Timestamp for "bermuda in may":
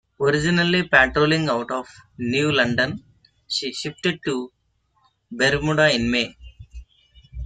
5.31-6.35